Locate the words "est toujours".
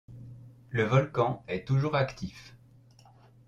1.47-1.95